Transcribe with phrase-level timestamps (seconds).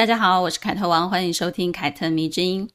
[0.00, 2.66] 大家好，我是凯特王，欢迎收听凯特迷之音。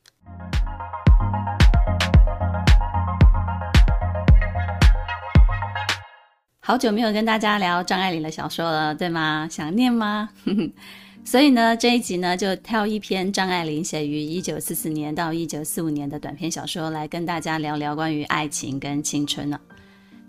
[6.59, 9.47] 好久没有跟大家聊张爱玲的小说了，对吗？
[9.49, 10.29] 想念吗？
[11.25, 19.59] 所以呢，这一集呢，就挑一篇张爱玲写于一九四四年到一九四五年的短篇小说来跟大家聊聊关于爱情跟青春呢。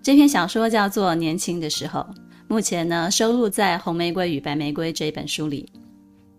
[0.03, 2.01] 这篇小说叫做《年轻的时候》，
[2.49, 5.71] 目前呢收录在《红玫瑰与白玫瑰》这一本书里。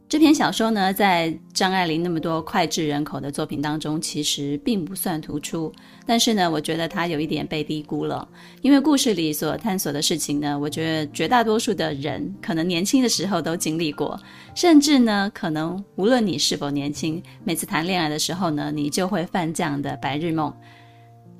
[0.09, 5.69] 这篇小说呢，在张爱玲那么多脍炙人口的作品当中，其实并不算突出。
[6.05, 8.25] 但是呢，我觉得它有一点被低估了，
[8.61, 14.17] 因为故事里所探索的事情呢，我觉得绝大多数的人可能年轻的时候都经历过，
[14.55, 20.53] 甚至呢，可能无论你是否年轻，每次谈恋爱的时候呢，你就会犯这样的白日梦。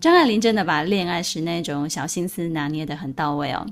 [0.01, 3.65] 张爱玲真的把恋爱时那种小心思拿捏得很到位哦。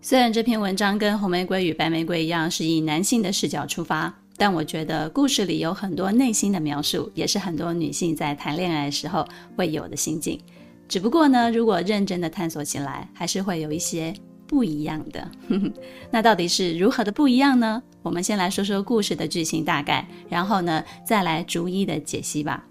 [0.00, 4.14] 虽然这篇文章跟《红玫瑰与白玫瑰》一样，是以男性的视角出发。
[4.38, 10.40] 但我觉得故事里有很多内心的描述，也是很多女性在谈恋爱的时候会有的心境。
[10.88, 14.14] 只不过呢，如果认真的探索起来，还是会有一些
[14.46, 15.28] 不一样的。
[16.10, 17.82] 那到底是如何的不一样呢？
[18.00, 22.64] 我们先来说说故事的剧情大概，然后呢，再来逐一的解析吧。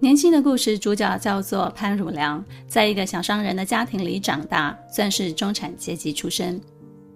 [0.00, 6.60] 年轻的故事主角叫做潘汝良，在一个小商人的家庭里长大，算是中产阶级出身。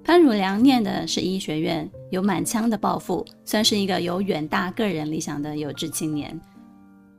[0.07, 6.41] 潘汝良念的是医学院，有满腔的抱负，算是一个有远大个人理想的有志青年。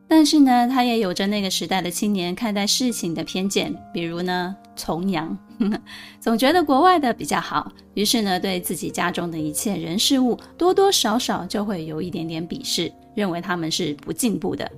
[0.07, 5.37] 但是呢，他也有着那个时代的青年看待事情的偏见，比如呢，崇洋，
[6.21, 14.71] 总觉得国外的比较好，于是呢，对自己家中的一切人事物，多多少少就会有一点点鄙视，认为他们是不进步的。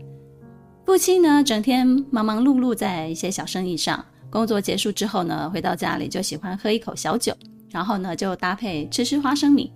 [0.83, 7.31] 父亲呢，整天忙忙碌碌在一些小生意上，工作结束之后呢，回到家里就喜欢喝一口小酒。
[7.71, 9.71] 然后呢，就搭配吃吃花生米，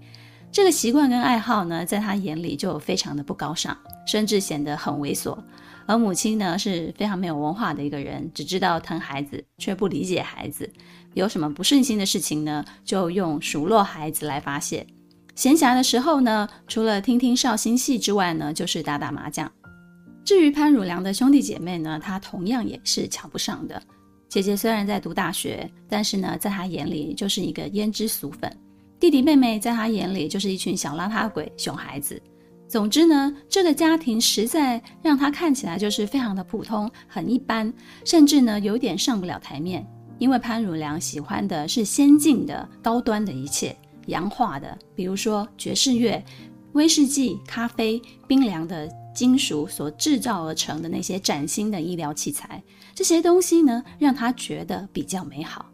[0.51, 5.37] 这个习惯跟爱好呢，在他眼里就非常的不高尚，甚至显得很猥琐。
[5.85, 10.71] 而母亲呢，是非常没有文化的一个人，只知道疼孩子，却不理解孩子。
[11.13, 14.87] 有什么不顺心的事情呢，就用数落孩子来发泄。
[15.35, 19.51] 闲暇的时候呢，除了听听绍兴戏之外呢，就是打打麻将。
[20.23, 23.81] 至于潘汝良的兄弟姐妹呢，他同样也是瞧不上的。
[24.33, 28.49] 姐姐虽然在读大学，但是呢，在他眼里就是一个胭脂俗粉；
[28.99, 32.19] 弟弟妹妹在他眼里就是一群小邋遢鬼、熊孩子。
[32.67, 37.71] 总之呢，这个家庭实在让他看起来就是非常的普通、很一般，
[38.05, 39.87] 甚至呢有点上不了台面。
[40.17, 43.77] 因为潘汝良喜欢的是先进的、高端的一切、
[44.07, 46.25] 洋化的，比如说爵士乐、
[46.71, 48.89] 威士忌、咖啡、冰凉的。
[49.13, 52.63] 金属所制造而成的那些崭新的医疗器材，
[52.95, 55.65] 这些东西呢，让他觉得比较美好。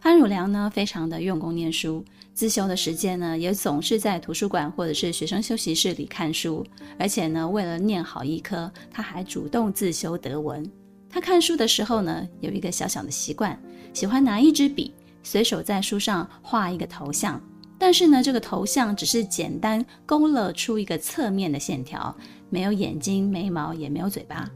[0.00, 6.64] 潘汝良呢，非常的用功念书，自修的时间呢，也总是在图书馆或者是学生休息室里看书。
[6.98, 10.64] 而且呢，为了念好医科，他还主动自修德文。
[11.10, 13.58] 他看书的时候呢，有一个小小的习惯，
[13.92, 17.40] 喜欢拿一支笔，随手在书上画一个头像。
[17.78, 22.14] 但是呢，这个头像只是简单勾勒出一个侧面的线条，
[22.48, 24.48] 没有眼睛、眉毛，也没有嘴巴。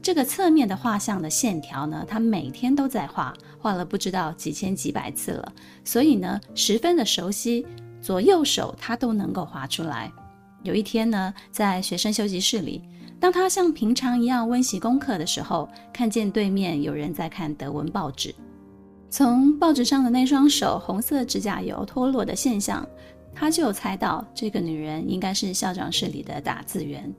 [0.00, 5.52] 这个侧面的画像的线条呢，他每天都在画，画了不知道几千几百次了，
[5.84, 7.66] 所以呢，十分的熟悉，
[8.00, 10.10] 左右手他都能够画出来。
[10.62, 12.82] 有一天呢，在学生休息室里，
[13.20, 18.34] 当他像平常一样温习功课的时候，看见对面有人在看德文报纸。
[19.10, 22.86] 从报纸上的那双手红色指甲油脱落的现象，
[23.34, 27.12] 他就猜到这个女人应该是校长室里的打字员。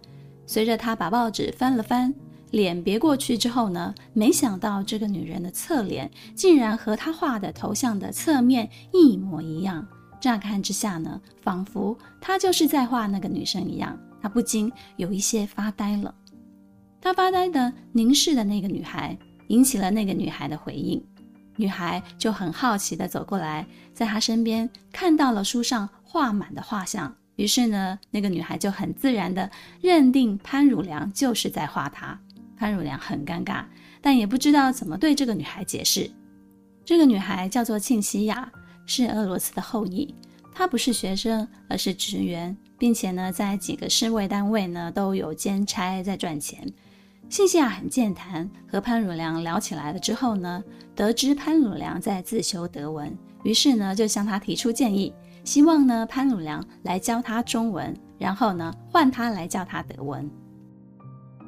[0.45, 2.13] 随着他把报纸翻了翻，
[2.51, 9.87] 脸别过去之后呢，没想到这个女人的侧脸竟然和他画的头像的侧面一模一样。
[10.19, 13.97] 乍看之下呢，仿佛他就是在画那个女生一样。
[14.21, 16.13] 他不禁有一些发呆了。
[16.99, 19.17] 他发呆的凝视的那个女孩，
[19.47, 21.01] 引起了那个女孩的回应。
[21.55, 29.49] 女孩就很好奇地走过来，在她身边看到了书上画满的画像，于是呢，那个女孩就很自然地
[29.81, 32.19] 认定潘汝良就是在画她。
[32.59, 33.63] 潘汝良很尴尬，
[34.01, 36.11] 但也不知道怎么对这个女孩解释。
[36.83, 38.51] 这个女孩叫做庆西亚，
[38.85, 40.13] 是俄罗斯的后裔。
[40.53, 46.67] 她不是学生，而是职员，并且呢，在几个世卫单位呢都有兼差在赚钱。
[47.29, 50.61] 信西亚很健谈，和潘汝良聊起来了之后呢，
[50.95, 55.13] 得知潘汝良在自修德文，于是呢就向他提出建议，
[55.45, 60.29] 希望呢潘汝良来教他中文，然后呢换他来教他德文。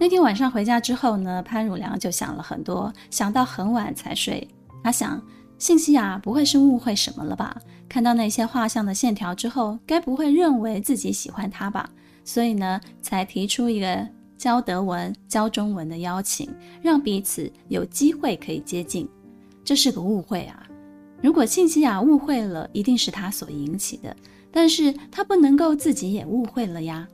[0.02, 4.48] 那天晚上回家之后呢，潘汝良就想了很多，想到很晚才睡。
[4.84, 5.22] 他想，
[5.60, 7.56] 信西雅不会是误会什么了吧？
[7.88, 11.88] 看到那些画像的线条之后，该不会认为自己喜欢他吧？
[12.26, 14.08] 所以呢，才提出一个
[14.40, 16.50] 教德文、教中文的邀请，
[16.82, 19.08] 让彼此有机会可以接近。
[19.64, 20.64] 这是个误会啊！
[21.22, 24.18] 如果信西雅误会了，一定是他所引起的，
[24.52, 27.08] 但是他不能够自己也误会了呀。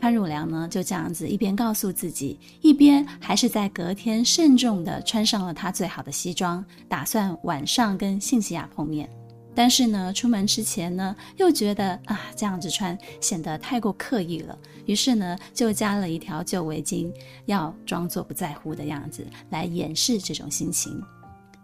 [0.00, 9.08] 潘汝良呢，就这样子一边告诉自己，一边还是在隔天慎重地穿上了他最好的西装，打算晚上跟信西亚碰面。
[9.54, 14.56] 但是呢，出门之前呢，又觉得啊，这样子穿显得太过刻意了，
[14.86, 17.12] 于是呢，就加了一条旧围巾，
[17.44, 20.98] 要装作不在乎的样子来掩饰这种心情。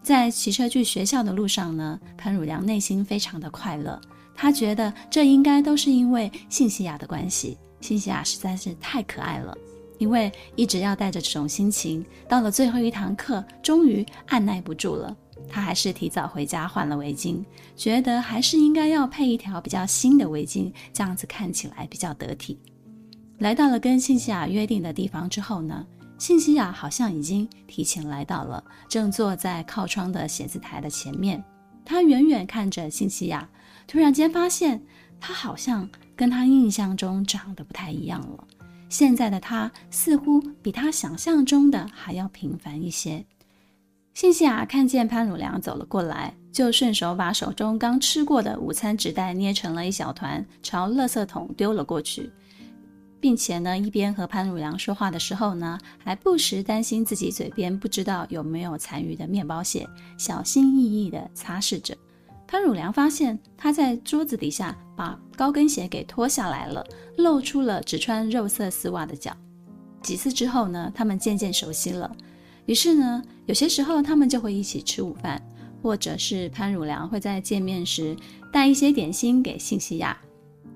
[0.03, 3.99] 在骑车去学校的路上呢，潘汝良内心非常的快乐，
[4.35, 7.57] 他觉得这应该都是因为信西亚的关系。
[7.87, 9.57] 信西亚实在是太可爱了，
[9.97, 15.15] 因为一直要带着这种心情，到了最后一堂课，终于按捺不住了，
[15.47, 17.41] 他还是提早回家换了围巾，
[17.77, 22.59] 觉得还是应该要配一条比较新的围巾，这样子看起来比较得体。
[23.37, 25.87] 来到了跟信西亚约定的地方之后呢，
[26.17, 31.41] 信西亚好像已经提前来到了，正坐在靠窗的写字台的前面。
[31.85, 33.47] 他远远看着信西亚，
[33.87, 34.83] 突然间发现
[35.21, 35.89] 他好像。
[36.17, 38.43] 跟他印象中长得不太一样了。
[38.89, 43.23] 现在的他似乎比他想象中的还要平凡一些。
[44.13, 52.31] 信西亚看见潘汝良走了过来，就顺手把手中刚吃过的午餐纸袋捏成了一小团，朝垃圾桶丢了过去，
[53.19, 59.87] 并且呢，一边和潘汝良说话的时候呢，还不时担心自己嘴边不知道有没有残余的面包屑，
[60.17, 61.95] 小心翼翼地擦拭着。
[62.47, 66.81] 潘汝良发现他在桌子底下把高跟鞋给脱下来了，
[67.17, 69.35] 露出了只穿肉色丝袜的脚。
[70.01, 72.09] 几次之后呢，他们渐渐熟悉了。
[72.65, 75.41] 于是呢，有些时候他们就会一起吃午饭，
[75.81, 78.15] 或者是潘汝良会在见面时
[78.53, 80.17] 带一些点心给信西亚，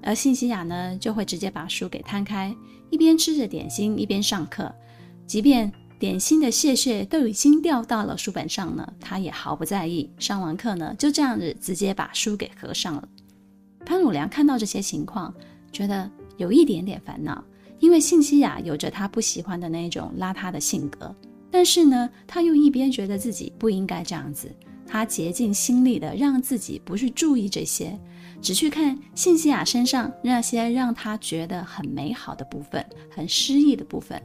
[0.03, 2.53] 而信西亚呢就会直接把书给摊开，
[2.89, 4.69] 一边吃着点心一边上课，
[5.25, 5.71] 即便。
[6.01, 10.09] 点心的屑屑都已经掉到了书本上了，他也毫不在意。
[10.17, 13.07] 上完课呢，就这样子直接把书给合上了。
[13.85, 15.31] 潘汝良看到这些情况，
[15.71, 17.43] 觉得有一点点烦恼，
[17.77, 21.15] 因为信西亚有着他不喜欢的那种邋遢的性格，
[21.51, 24.51] 但是呢，他又一边觉得自己不应该这样子，
[24.87, 27.95] 他竭尽心力的让自己不去注意这些，
[28.41, 34.21] 只去看信西亚身上那些让他觉得很美好的部分，很诗意的部分。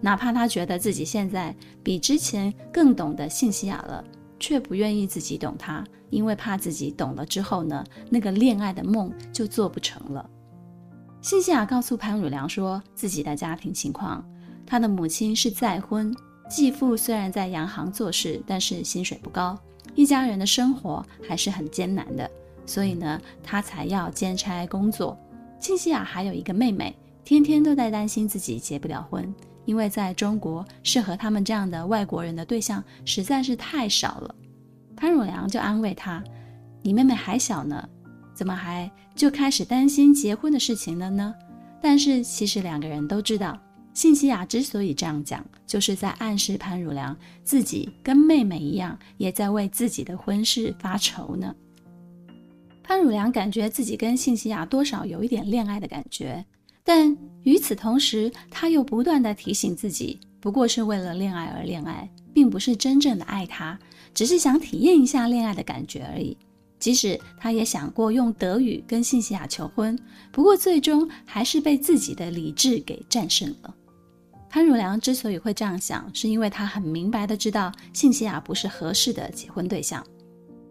[0.00, 4.02] 哪怕他觉得自己现在比之前更懂得信西亚了，
[4.38, 10.28] 却不愿意自己懂他，因为怕自己懂了之后呢，那个恋爱的梦就做不成了。
[11.20, 14.24] 信西亚告诉潘汝良说自己的家庭情况，
[14.64, 16.14] 他的母亲是再婚，
[16.48, 19.58] 继父虽然在洋行做事，但是薪水不高，
[19.96, 22.30] 一家人的生活还是很艰难的，
[22.68, 25.18] 所以呢，他才要兼差工作。
[25.58, 26.94] 信西亚还有一个妹妹，
[27.24, 29.34] 天天都在担心自己结不了婚。
[29.64, 34.34] 因为在中国，适合他们这样的外国人的对象实在是太少了。
[34.94, 36.22] 潘汝良就安慰她
[36.82, 37.88] ：“你妹妹还小呢，
[38.34, 41.34] 怎么还就开始担心结婚的事情了呢？”
[41.80, 43.58] 但是其实两个人都知道，
[43.94, 51.54] 信西亚之所以这样讲，就是在暗示潘汝良自己跟妹妹一样，也在为自己的婚事发愁呢。
[52.88, 56.42] 潘汝良感觉自己跟信西亚多少有一点恋爱的感觉。
[56.82, 63.78] 但与此同时，他又不断地提醒自己，不过是为了恋爱而恋爱，并不是真正的爱他，
[64.14, 66.34] 只是想体验一下恋爱的感觉而已。
[66.78, 69.94] 即使他也想过用德语跟信西亚求婚，
[70.32, 73.74] 不过最终还是被自己的理智给战胜了。
[74.48, 80.02] 潘汝良之所以会这样想，是因为他很明白地知道信西亚不是合适的结婚对象，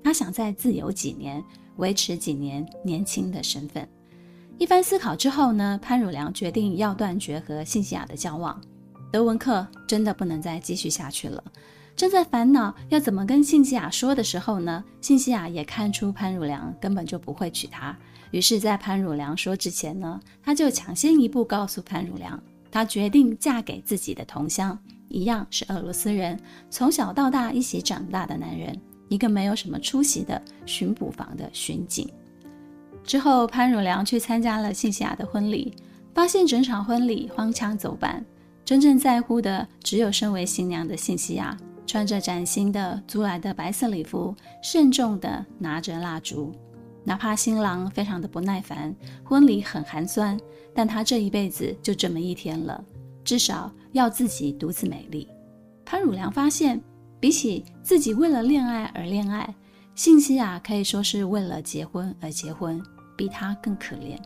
[0.03, 1.43] 他想再自由几年，
[1.77, 3.87] 维持几年年轻的身份。
[4.57, 8.59] 一番思考之后呢，潘汝良决定要断绝和信西亚的交往。
[9.11, 11.43] 德文克真的不能再继续下去了。
[11.95, 17.97] 正在烦恼要怎么跟信西亚说的时候呢，信西亚也看出潘汝良根本就不会娶她。
[18.31, 26.37] 于是，在潘汝良说之前呢，他就抢先一步告诉潘汝良，他决定嫁给自己的同乡，一样是俄罗斯人，
[26.69, 28.79] 从小到大一起长大的男人，
[29.09, 32.09] 一个没有什么出息的巡捕房的巡警。
[33.03, 35.73] 之后，潘汝良去参加了信西亚的婚礼，
[36.13, 38.25] 发现整场婚礼荒腔走板，
[38.65, 41.57] 真正在乎的只有身为新娘的信西亚。
[41.85, 46.53] 穿着崭新的租来的白色礼服，慎重地拿着蜡烛。
[47.05, 50.37] 哪怕新郎非常的不耐烦，婚礼很寒酸，
[50.73, 52.83] 但他这一辈子就这么一天了，
[53.23, 55.29] 至少要自己独自美丽。
[55.85, 56.81] 潘汝良发现，
[57.19, 59.53] 比起自己为了恋爱而恋爱，
[59.95, 62.81] 信息亚可以说是为了结婚而结婚，
[63.15, 64.17] 比他更可怜。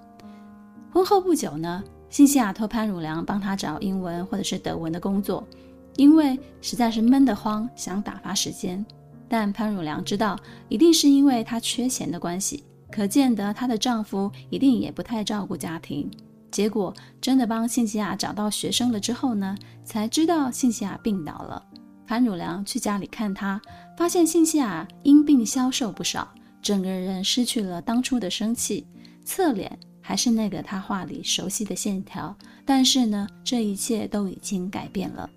[0.92, 5.48] 婚后不久呢，信西亚托潘汝良帮他找英文或者是德文的工作，
[5.96, 8.86] 因为实在是闷得慌，想打发时间。
[9.30, 12.64] 但潘汝良知道，一定是因为他缺钱的关系。
[12.92, 16.12] 可见得她的丈夫一定也不太照顾家庭。
[16.52, 19.56] 结果真的帮信西亚找到学生了之后呢，
[19.86, 21.66] 才知道信西亚病倒了。
[22.12, 23.62] 潘汝良去家里看她，
[23.96, 26.28] 发现信西雅因病消瘦不少，
[26.62, 28.86] 整个人失去了当初的生气，
[29.24, 32.36] 侧脸还是那个他画里熟悉的线条。
[32.66, 35.30] 但是呢，这一切都已经改变了。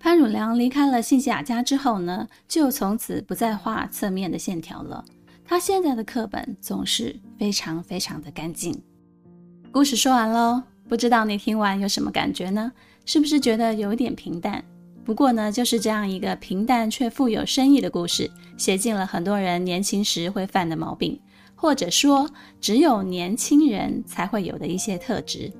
[0.00, 5.04] 潘汝良离开了信西雅家之后呢，就从此不再画侧面的线条了。
[5.44, 8.82] 他现在的课本总是非常非常的干净。
[9.70, 12.72] 故事说完喽，不知道你听完有什么感觉呢？
[13.04, 14.64] 是不是觉得有点平淡？
[15.06, 21.18] 不过呢，就是这样一个平淡却富有深意的故事，写尽了很多人年轻时会犯的毛病，
[21.54, 22.28] 或者说
[22.60, 25.52] 只有年轻人才会有的一些特质。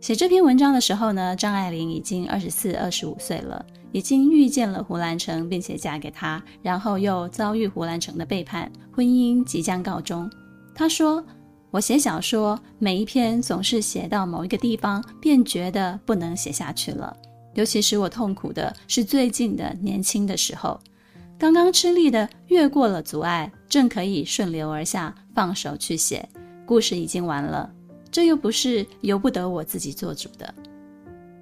[0.00, 3.64] 写这篇文章的时候呢，张爱玲已经二十四、二十五岁了。
[3.90, 10.30] 已经遇见了胡兰成，并且嫁给他，然后又遭遇胡兰成的背叛，婚姻即将告终。
[10.74, 11.24] 他说
[11.72, 17.16] ：“我写小说，每一篇总是写到某一个地方，便觉得不能写下去了。
[17.54, 20.80] 尤其使我痛苦的是最近的年轻的时候，
[21.38, 26.28] 刚刚吃力的越过了阻碍，正可以顺流而下，放手去写。
[26.66, 27.70] 故事已经完了，
[28.10, 30.54] 这又不是由不得我自己做主的。”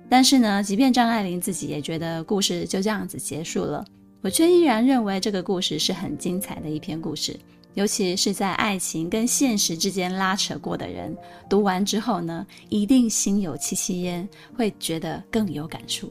[0.09, 3.85] 但是呢，即便张爱玲自己也觉得故事就这样子结束了，
[4.21, 7.37] 我却依然认为这个故事是很精彩的一篇故事。
[7.77, 11.15] 尤其是在爱情跟现实之间拉扯过的人，
[11.47, 16.11] 读完之后呢，一定心有戚戚焉，会觉得更有感触。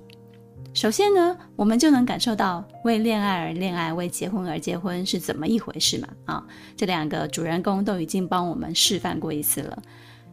[0.75, 6.07] 首先呢，我们就能感受到为恋爱而恋爱，为结婚而结婚是怎么一回事嘛？
[6.25, 9.81] 啊，这两个主人公都已经帮我们示范过一次了。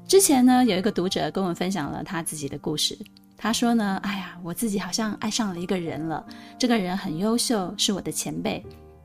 [0.07, 2.99] 之前呢，有一个读者跟我分享了他自己的故事。
[3.39, 6.23] 他说呢，哎呀，我自己好像爱上了一个人了，
[6.59, 8.63] 这个人很优秀，是我的前辈。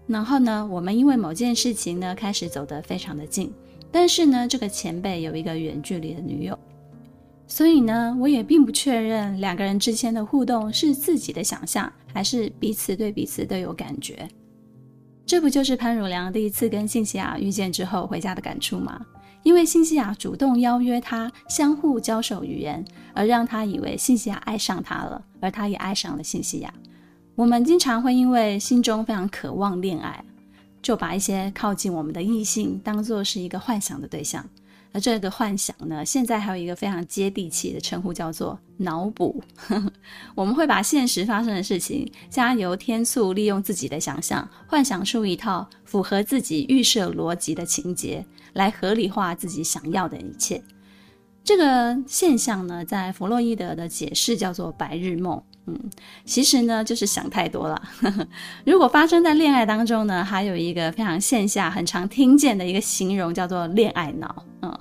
[0.07, 3.51] 然后呢，我们因为某件事情呢，开始走得非常的近。
[3.91, 6.57] 但是呢，这个前辈有一个远距离的女友，
[7.47, 14.27] 所以呢，我也并不确认两个人之间的互动是自己的想象，还是彼此对彼此都有感觉。
[15.25, 19.05] 这不就是潘汝良第一次跟信西亚遇见之后回家的感触吗？
[19.43, 22.83] 因为信西亚主动邀约他相互交手语言，
[23.13, 26.73] 而让他以为信西亚爱上他了，而他也爱上了信西亚。
[27.37, 30.25] 我们经常会因为心中非常渴望恋爱，
[30.81, 34.43] 就把一些靠近我们的异性当作是一个幻想的对象。
[34.91, 39.39] 而这个幻想呢，现在还有一个非常接地气的称呼，叫做脑补。
[40.33, 50.59] 我们会把现实发生的事情加油添醋，利用自己的想象，幻想出一套符合自己预设逻辑的情节，来合理化自己想要的一切。
[51.43, 55.39] 这个现象呢，在弗洛伊德的解释叫做“白日梦”。
[55.67, 55.77] 嗯，
[56.25, 57.81] 其实呢，就是想太多了。
[58.65, 64.43] 如果发生在恋爱当中呢，还有一个非常线下很常听见的一个形容，叫做“恋爱脑”。
[64.63, 64.79] 嗯，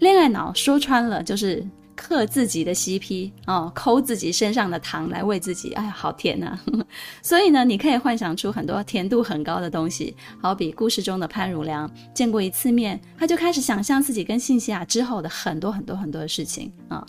[0.00, 1.66] 恋爱脑说穿了就是
[1.96, 5.72] 嗑自己的 CP 哦，抠自己身上的糖来喂自己。
[5.72, 6.58] 哎呀，好甜呐！
[7.22, 17.04] 所以呢，你可以幻想出很多甜度很高的东西，好比故事中的潘汝良见过一次面，他就开始想象自己跟信西亚之后的很多很多很多的事情啊。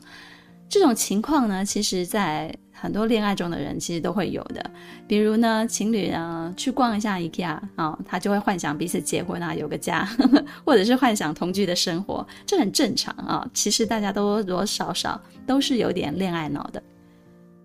[0.69, 4.63] 这种情况呢，其实在很多恋爱中的人其实都会有的。
[5.07, 10.07] 比如呢，情侣呢去逛一下 IKEA 啊，他就会幻想彼此结婚啊，有个家，
[10.63, 16.81] 或者是幻想同居的生活，这很正常啊，其实大家都多多少少都是有点恋爱脑的。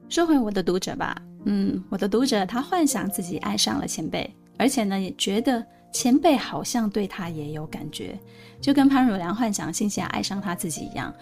[0.08, 8.18] 说回我的读者吧，嗯，我的读者他幻想自己爱上了前辈，而且呢也觉得前辈好像对他也有感觉，
[8.62, 11.12] 就跟潘汝良幻想信西亚爱上他自己一样。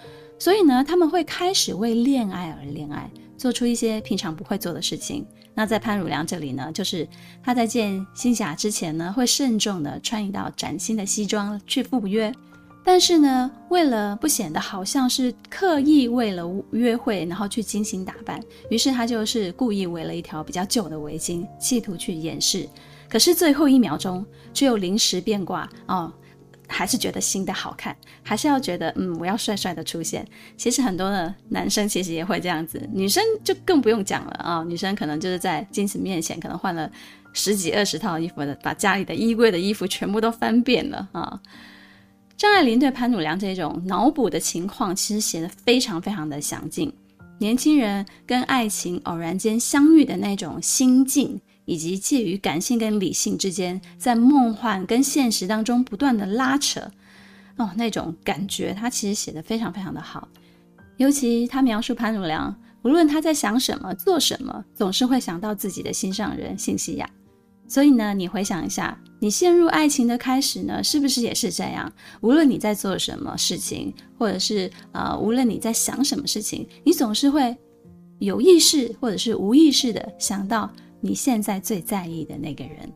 [0.43, 3.09] 所以呢，他们会开始为恋爱而恋爱，
[3.39, 5.25] 做出一些平常不会做的事情。
[5.55, 7.07] 那在潘汝良这里呢，就是
[7.45, 12.35] 他在见新霞之前呢，会慎重地穿一道崭新的西装去赴约。
[12.83, 22.69] 但是呢，为了不显得好像是刻意为了约会，然后去精心打扮，于是他就是故意围了一条比较旧的围巾，企图去掩饰。
[23.09, 26.13] 可是最后一秒钟，却又临时变卦哦。
[26.73, 30.27] 还是觉得新的好看，还是要觉得嗯，我要帅帅的出现。
[30.57, 36.91] 其实很多的男生其实也会这样子，女生就更不用讲了啊、女生可能就是在镜子面前，可能换了
[37.33, 41.41] 十几二十套衣服的，把家里的衣柜的衣服全部都翻遍了啊。
[42.37, 46.93] 张爱玲对潘汝良这种脑补的情况，其实写得非常非常的详尽。
[47.39, 56.81] 年轻人跟爱情偶然间相遇的那种心境，以及介于感性跟理性之间，在梦幻跟现实当中不断的拉扯，
[57.57, 60.29] 哦，那种感觉，他其实写得非常非常的好。
[60.97, 67.09] 尤其他描述潘汝良，无论他在想什么、做什么，总是会想到自己的心上人信西雅。
[67.69, 71.91] 所以呢，你回想一下，你陷入爱情的开始呢，是不是也是这样？
[72.21, 77.57] 无论你在做什么事情，或者是呃，无论你在想什么事情，你总是会
[78.19, 80.71] 有意识或者是无意识的想到
[81.03, 82.91] 你现在最在意的那个人。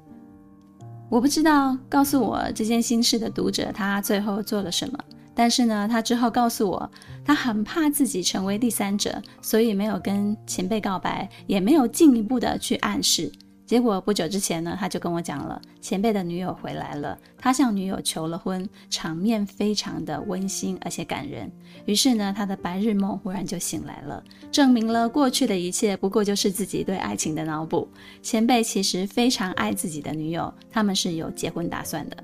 [1.11, 4.99] 我不知道告诉我这件心事的读者他最后做了什么，
[5.35, 6.91] 但是呢，他之后告诉我，
[7.25, 13.31] 他很怕自己成为第三者，所以没有跟前辈告白，也没有进一步的去暗示。
[13.67, 21.51] 结果不久之前呢，他就跟我讲了，前辈的女友回来了，他向女友求了婚，场面非常的温馨而且感人。
[21.85, 27.89] 于是呢，他的白日梦忽然就醒来了，证明了过去的一切不过就是自己对爱情的脑补。
[28.23, 32.17] 前辈其实非常爱自己的女友，他们是有结婚打算的。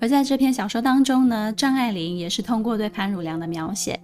[0.00, 4.00] 而在这篇小说当中呢，张爱玲也是通过对潘汝良的描写。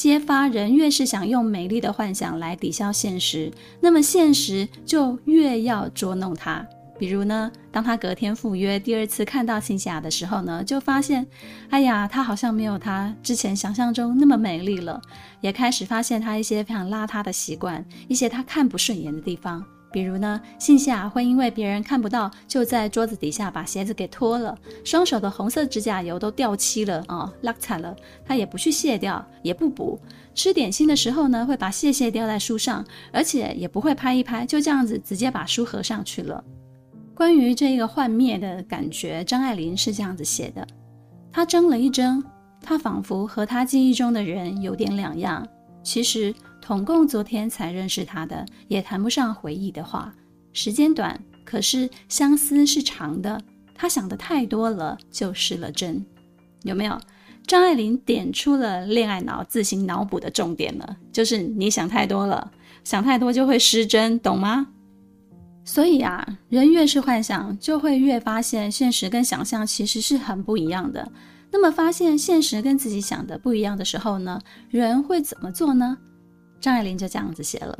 [0.00, 3.52] 揭发人越是想用美丽的幻想来抵消现实，
[3.82, 6.66] 那么现实就越要捉弄他。
[6.98, 11.26] 比如呢，当他隔天赴约，第二次看到辛西亚的时候呢，就发现，
[11.68, 14.98] 哎呀，她好像没有他之前想象中那么美丽了，
[15.42, 19.62] 也开始发现她一些非常邋遢的习惯，一些他看不顺眼的地方。
[19.92, 27.94] 比如呢，幸西亚会因为别人看不到，就在桌子底下把鞋子给脱了，双手的红色指甲油都掉漆了啊，落惨了。
[28.24, 29.98] 他也不去卸掉，也不补。
[30.32, 36.42] 吃点心的时候呢，会把谢谢掉在书上，而且也不会拍一拍，就这样子直接把书合上去了。
[37.14, 40.66] 关于这个幻灭的感觉，张爱玲是这样子写的：
[41.32, 42.22] 他怔了一怔，
[42.62, 45.46] 他仿佛和他记忆中的人有点两样。
[45.82, 46.32] 其实。
[46.60, 50.14] 统共昨天才认识他的，也谈不上回忆的话。
[50.52, 53.40] 时间短，可是相思是长的。
[53.74, 56.04] 他想的太多了，就失了真。
[56.62, 57.00] 有没有？
[57.46, 62.52] 张爱玲点出了恋爱脑自行脑补的重点了，就是你想太多了，
[62.84, 64.68] 想太多就会失真，懂吗？
[65.64, 71.10] 所以啊，人越是幻想，就会越发现现实跟想象其实是很不一样的。
[71.50, 75.96] 那么，发现现实跟自己想的不一样的时候呢，人会怎么做呢？
[76.60, 77.78] 张爱玲就这样子写了：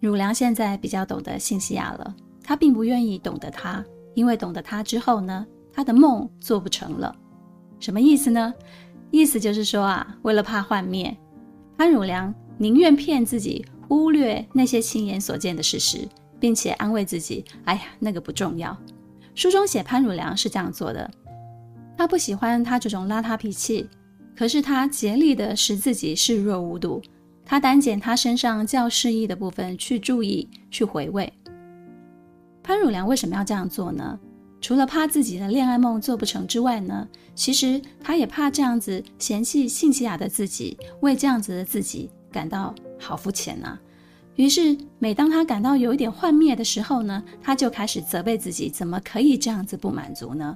[0.00, 3.84] 汝良现在比较懂得信西亚了，他并不愿意懂得他，
[4.14, 7.14] 因为懂得他之后呢，他的梦做不成了。
[7.80, 8.54] 什么意思呢？
[9.10, 11.16] 意思就是说啊，为了怕幻灭，
[11.76, 16.06] 潘汝良宁愿骗自己，忽略那些亲眼所见的事实，
[16.38, 18.76] 并且安慰自己：哎呀，那个不重要。
[19.34, 21.10] 书中写潘汝良是这样做的，
[21.96, 23.88] 他不喜欢他这种邋遢脾气，
[24.36, 27.02] 可是他竭力的使自己视若无睹。
[27.50, 31.32] 他单捡他身上较适宜的部分去注意、去回味。
[32.62, 34.20] 潘汝良为什么要这样做呢？
[34.60, 43.80] 除了怕自己的恋爱梦做不成之外呢，其实他也怕这样子嫌弃幸西亚的自己，为这样子的自己感到好肤浅啊。
[44.34, 50.54] 于是，每当他感到有一点幻灭的时候呢，他就开始责备自己，怎么可以这样子不满足呢？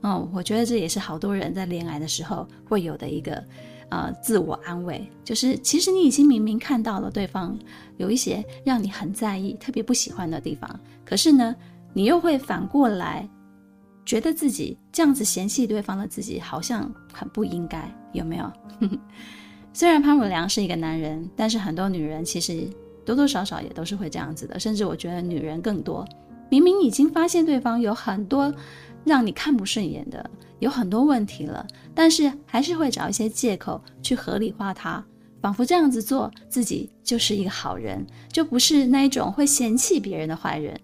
[0.00, 3.44] 哦，我觉得这也是好多人在恋爱的时候会有的一个。
[3.90, 7.58] 呃，自我安慰就是，其实你已经明明看到了对方
[7.96, 10.68] 有一些让你很在意、特别不喜欢的地方，
[11.04, 11.56] 可是呢，
[11.94, 13.28] 你又会反过来
[14.04, 18.52] 觉得自己这样子嫌弃对方的自己好像很不应该，有没有？
[19.72, 22.68] 虽然潘汝良是一个男人，但是很多女人其实
[23.04, 26.06] 多多少少也都是会这样子的，甚至我觉得女人更多，
[26.50, 28.52] 明明已经发现对方有很多
[29.08, 30.30] 让你看不顺眼的。
[30.60, 35.02] 有很多问题了，但是还是会找一些借口去合理化它，
[35.40, 40.78] 仿佛这样子做自己就是一个好人，就不是那一种会嫌弃别人的坏人。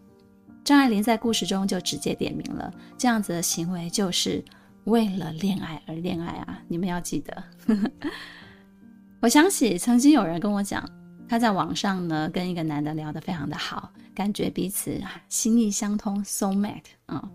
[0.63, 4.43] 张爱玲在故事中就直接点明了，这样子的行为就是
[4.85, 6.63] 为了恋爱而恋爱啊！
[6.69, 7.45] 你们要记得。
[9.21, 10.89] 我想起曾经有人跟我讲，
[11.29, 17.29] 他在网上呢跟一个男的聊得非常的好，感觉彼此心意相通，so mate 啊。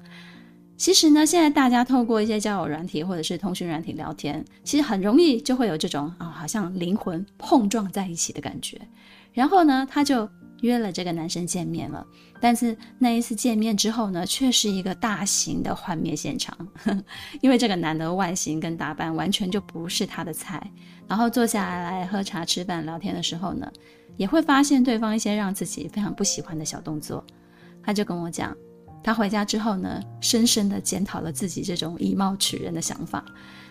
[0.79, 8.79] 其实呢，现在大家透过一些交友软体或者是通讯软体聊天，其实很容易就会有这种啊，好像灵魂碰撞在一起的感觉。
[9.33, 10.27] 然后呢，他就
[10.61, 12.07] 约了这个男生见面了。
[12.39, 16.57] 但是那一次见面之后呢，却是一个大型的幻灭现场，
[17.43, 20.65] 因为这个男的外形跟打扮完全就不是他的菜。
[21.09, 23.69] 然后坐下来喝茶、吃饭、聊天的时候呢，
[24.15, 27.21] 也会发现对方一些让自己非常不喜欢的小动作。
[27.83, 28.55] 他就跟我讲，
[29.03, 33.23] 他回家之后呢，深深的检讨了自己这种以貌取人的想法，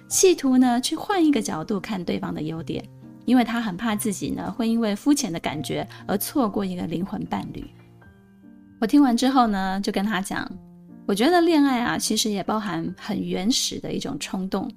[0.09, 2.85] 企图呢去换一个角度看对方的优点，
[3.27, 7.65] 因为他很怕自己呢会因为肤浅的感觉而错过一个灵魂伴侣。
[8.81, 10.51] 我听完之后呢，就跟他讲，
[11.05, 14.71] 我觉得恋爱啊，其实也包含很原始的一种冲动。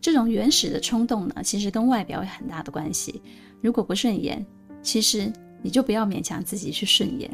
[0.00, 3.20] 这种原始的冲动呢，其实跟外表有很大的关系。
[3.60, 4.44] 如果不顺眼，
[4.82, 7.28] 其实你就不要勉强自己去顺眼。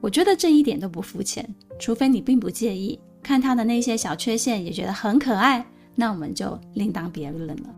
[0.00, 7.74] 我觉得这一点都不肤浅，除非你并不介意看他的那些小缺陷，也觉得很可爱，那我们就另当别论了。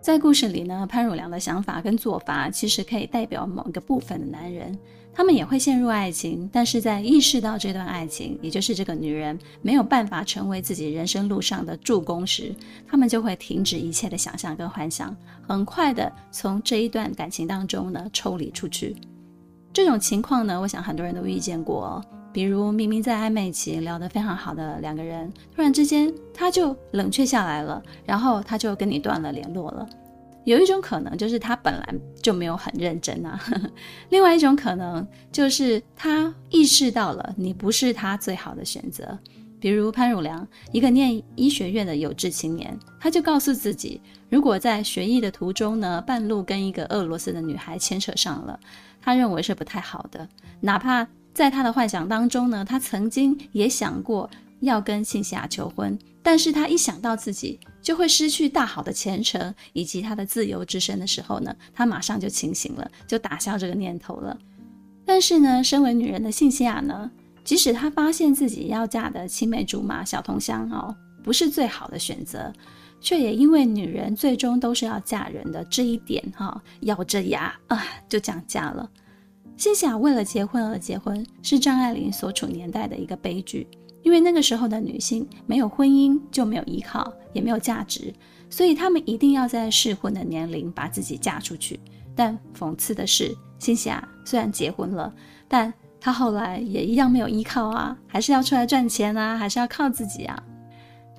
[0.00, 4.76] 在故事里呢，潘汝良的想法跟做法其实可以代表某个部分的男人，
[5.14, 12.52] 他们也会陷入爱情，但是在意识到这段爱情，也就是这个女人没有办法成为自己人生路上的助攻时，
[12.84, 18.96] 他们就会停止一切的想象跟幻想，很快的从这一段感情当中呢抽离出去。
[19.72, 22.04] 这种情况呢，我想很多人都遇见过。
[22.32, 29.86] 比如明明在暧昧期聊得非常好的两个人，突然之间他就冷却下来了，然后他就跟你断了联络了。
[30.44, 33.38] 有一种可能就是他本来就没有很认真啊，
[34.08, 39.16] 另外一种可能就是他意识到了你不是他最好的选择。
[39.60, 48.58] 比如潘汝良，一个念医学院的有志青年，他就告诉自己，如果在学医的途中呢，半路跟一个俄罗斯的女孩牵扯上了，
[49.02, 50.26] 他认为是不太好的。
[50.60, 64.38] 哪怕在他的幻想当中呢，他曾经也想过要跟信西亚求婚，但是他一想到自己就会失去大好的前程以及他的自由之身的时候呢，他马上就清醒了，就打消这个念头了。
[65.04, 67.10] 但是呢，身为女人的信西亚呢，
[67.42, 72.52] 即使她发现自己要嫁的青梅竹马小桐香哦，不是最好的选择，
[73.02, 78.88] 却也因为女人最终都是要嫁人的这一点哈、咬着牙啊就讲嫁了。
[79.56, 83.66] 心想为了结婚而结婚，是张爱玲所处年代的一个悲剧，
[84.02, 88.14] 因为那个时候的女性没有婚姻就没有依靠，也没有价值，
[88.48, 91.78] 所以她们一定要在适婚的年龄把自己嫁出去。
[92.14, 95.12] 但讽刺的是，心想虽然结婚了，
[95.48, 100.42] 但她后来也一样没有依靠啊，还是要出来赚钱啊，还是要靠自己啊。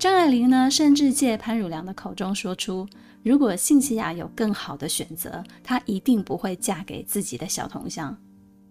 [0.04, 2.86] 张爱玲呢，甚至借潘汝良的口中说出，
[3.22, 8.14] 如果信西亚有更好的选择，她一定不会嫁给自己的小同乡。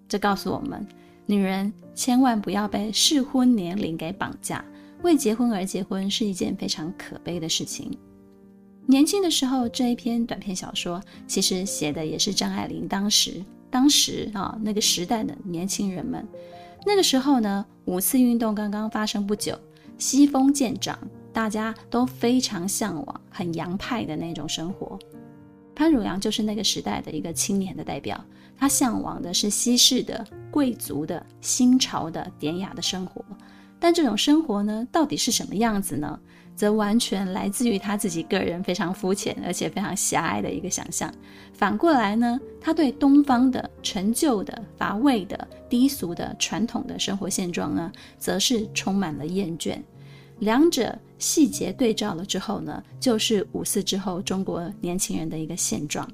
[0.08, 0.88] 这告诉我们，
[1.26, 4.64] 女人千万不要被适婚年龄给绑架，
[5.02, 7.98] 为结婚而结婚是一件非常可悲的事情。
[8.86, 13.44] 年轻的时候，这一篇短篇小说其实写的也是张爱玲当时。
[13.72, 16.24] 当时啊，那个时代的年轻人们，
[16.86, 19.58] 那个时候呢，五四运动刚刚发生不久，
[19.98, 20.96] 西风渐长，
[21.34, 24.98] 大家都非常向往很洋派的那种生活。
[25.76, 28.24] 潘汝阳就是那个时代的一个青年的代表，
[28.56, 33.26] 他向往的是西式的、贵族的、新潮的、典雅的生活。
[33.80, 36.18] 但这种生活呢，到底是什么样子呢？
[36.56, 41.12] 则完全来自于他自己个人非常肤浅而且非常狭隘的一个想象。
[41.52, 49.82] 反过来呢，他对东方的陈旧的、乏味的、低俗的、传统的生活现状呢，则是充满了厌倦。
[50.44, 56.08] 两者细节对照了之后呢，就是五四之后中国年轻人的一个现状。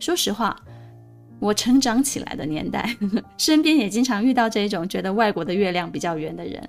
[0.00, 0.56] 说实话，
[1.38, 2.96] 我成长起来的年代，
[3.38, 6.68] 身边也经常遇到这一种觉得外国的月亮比较圆的人。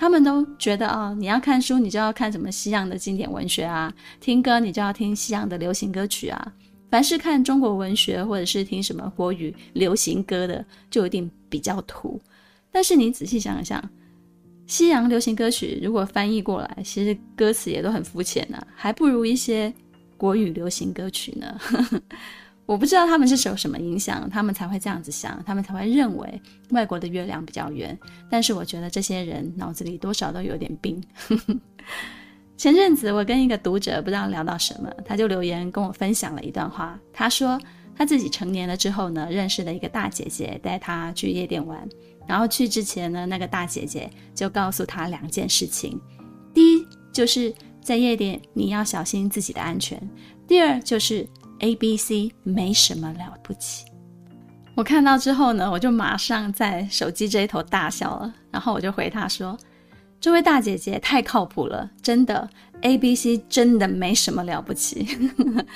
[0.00, 6.52] 他们都觉得啊、你要看书，你就要看什么西洋的经典文学啊；听歌，你就要听西洋的流行歌曲啊。
[6.88, 12.20] 凡是看中国文学或者是听什么国语流行歌的，就一定比较土。
[12.70, 13.82] 但是你仔细想想，
[14.68, 19.72] 西洋流行歌曲如果翻译过来，其实歌词也都很肤浅呢，还不如一些
[20.16, 21.58] 国语流行歌曲呢。
[22.66, 27.98] 我不知道他们是受什么影响，他们才会这样子想，他们才会认为外国的月亮比较圆。
[28.30, 31.02] 但是我觉得这些人脑子里多少都有点病。
[32.58, 37.00] 前阵子我跟一个读者不知道聊到什么，他就留言跟我分享了一段话。
[37.10, 37.58] 他说
[37.98, 41.86] 他自己成年了之后呢，认识了一个大姐姐，带他去夜店玩。
[42.26, 46.00] 然后去之前呢，那个大姐姐就告诉他两件事情：
[46.54, 49.98] 第一，就是在夜店你要小心自己的安全；
[50.46, 51.28] 第二，就是。
[51.60, 53.84] A B C 没什么了不起。
[54.76, 58.32] 我看到之后呢，我就马上在手机这一头大笑了。
[58.52, 59.58] 然后我就回他说
[60.20, 62.48] ：“这位大姐姐太靠谱了，真的
[62.82, 65.04] ，A B C 真的没什么了不起。”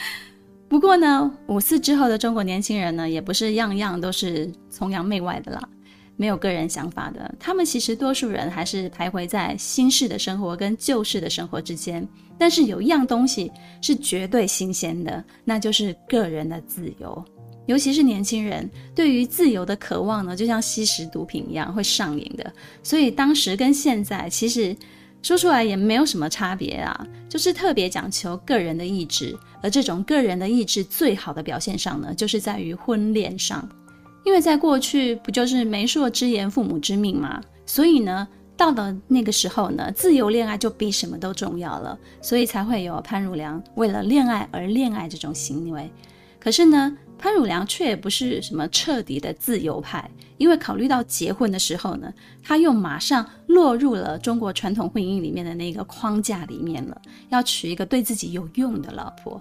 [0.73, 5.69] 不过呢，五四之后的中国年轻人呢，也不是样样都是崇洋媚外的啦，
[6.17, 7.35] 没有个人想法的。
[7.39, 12.09] 他们其实多数人还是徘徊在新式的生活跟旧式的生活之间。
[12.39, 17.23] 但是有一样东西是绝对新鲜的，那就是个人的自由。
[17.67, 22.51] 尤其是年轻人对于自由的渴望呢，就像吸食毒品一样会上瘾的。
[22.83, 24.75] 所以当时跟现在其实。
[25.23, 33.67] 说出来也没有什么差别啊，就是特别讲求个人的意志，而这种个人的意志最好的表现上呢，就是在于婚恋上，
[34.25, 45.89] 因为在过去不就是媒妁之言，父母之命嘛，所以呢，到了那个时候呢，自由恋爱就比什么都重要了，所以才会有潘汝良为了恋爱而恋爱这种行为。
[46.41, 59.41] 可是呢，潘汝良却也不是什么彻底的自由派，因为考虑到结婚的时候呢，他又马上落入了中国传统婚姻里面的那个框架里面了，要娶一个对自己有用的老婆，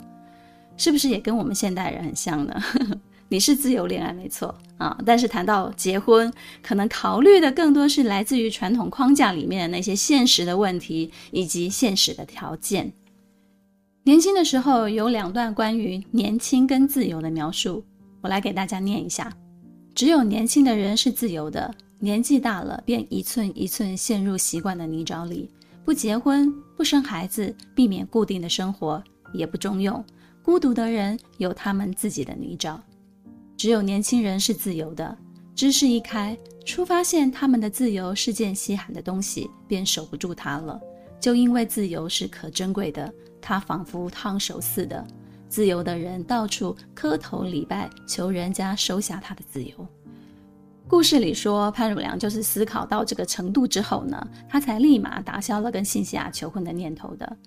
[0.78, 2.54] 是不是也跟我们现代人很像呢？
[3.30, 12.94] 你是自由恋爱没错啊，但是谈到结婚，可能考虑的更多是来自于传统框架里面的那些现实的问题以及现实的条件。
[14.04, 17.84] 年轻的时候有两段关于年轻跟自由的描述，
[18.22, 19.32] 我来给大家念一下。
[19.94, 25.52] 只有年轻的人是自由的，年纪大了便一寸一寸陷入习惯的泥沼里。
[25.86, 29.04] 不结婚，不生孩子，避免固定的生活，
[29.36, 30.04] 也不中用。
[30.42, 32.80] 孤独的人有他们自己的泥沼。
[33.56, 35.16] 只有年轻人是自由的，
[35.54, 36.36] 知识一开，
[36.66, 40.82] 初发现他们的自由是件稀罕的东西，便守不住它了。
[41.20, 43.14] 就因为自由是可珍贵的。
[43.42, 45.06] 他仿佛烫手似的，
[45.50, 49.88] 自由的人到处磕头礼拜，求人家收下他的自由。
[50.88, 57.38] 故事里说，潘汝良就是思考到这个程度之后呢，他才立马打消了跟辛西亚求婚的念头的。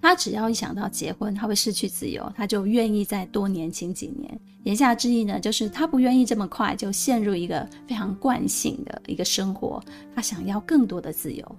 [0.00, 4.40] 他只要一想到结婚，他会失去自由，他就愿意再多年轻几年。
[4.64, 9.82] 言下之意呢，就是他不愿意这么快就陷入一个非常惯性的一个生活，
[10.14, 11.56] 他想要更多的自由。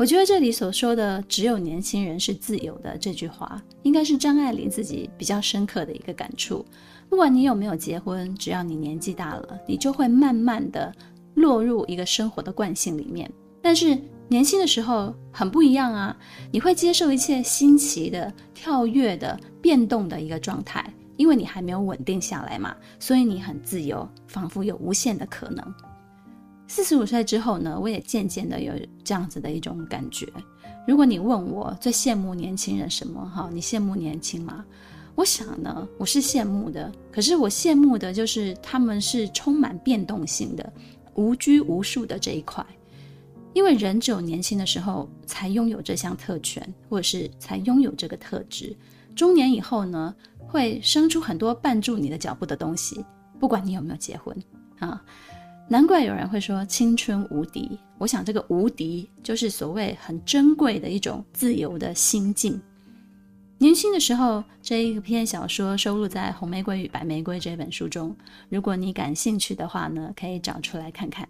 [0.00, 6.64] 我觉得这里所说的“只有年轻人是自由的”这句话，应该是张爱玲自己比较深刻的一个感触。
[7.10, 10.90] 不管你有没有结婚，只要你年纪大了，你就会慢慢的
[11.34, 13.30] 落入一个生活的惯性里面。
[13.60, 13.94] 但是
[14.26, 16.16] 年轻的时候很不一样啊，
[16.50, 20.82] 你会接受一切新奇的、跳跃的、变动的一个状态，
[21.18, 25.74] 因为你还没有稳定下来嘛，所以你很自由，仿佛有无限的可能。
[26.70, 30.24] 四十五岁之后呢，我也渐渐的有这样子的一种感觉。
[30.86, 33.28] 如果你问我最羡慕年轻人什么？
[33.28, 34.64] 哈，你羡慕年轻吗？
[35.16, 36.90] 我想呢，我是羡慕的。
[37.10, 40.72] 可是我羡慕的就是他们是充满变动性的、
[41.14, 42.64] 无拘无束的这一块。
[43.52, 48.76] 因为人只有年轻的时候才拥有这项特权，或者是才拥有这个特质。
[49.16, 53.04] 中年以后呢，会生出很多绊住你的脚步的东西，
[53.40, 54.36] 不管你有没有结婚
[54.78, 55.02] 啊。
[55.72, 57.78] 难怪有人会说青春无敌。
[57.96, 62.60] 我想这个无敌就是所谓很珍贵的一种自由的心境。
[63.56, 68.16] 年轻的时候，这一篇小说收录在《红玫瑰与白玫瑰》这本书中。
[68.48, 71.28] 如果你感兴趣的话呢，可以找出来看看。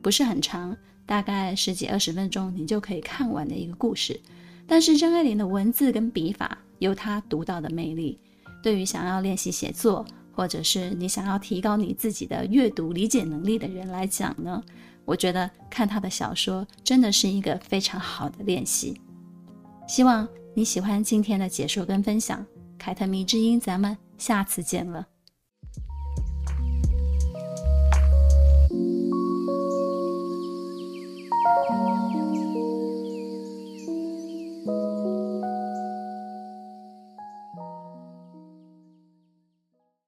[0.00, 4.20] 不是很长，大概十几二十分钟，你就可以看完的一个故事。
[4.68, 8.20] 但是张爱玲的文字跟笔法有她独到的魅力。
[8.62, 14.62] 对于想要练习写作，或者是你想要提高你自己的阅读理解能力的人来讲呢，
[15.04, 19.00] 我觉得看他的小说真的是一个非常好的练习。
[19.88, 22.44] 希望你喜欢今天的解说跟分享，
[22.78, 25.06] 凯特迷之音，咱们下次见了。